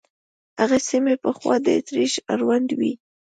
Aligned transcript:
هغه 0.61 0.77
سیمې 0.89 1.15
پخوا 1.23 1.55
د 1.65 1.67
اتریش 1.79 2.13
اړوند 2.33 2.69
وې. 2.79 2.91